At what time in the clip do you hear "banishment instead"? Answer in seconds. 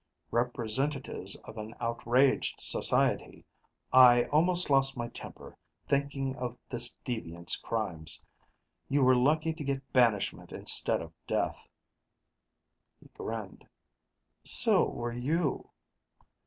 9.93-11.03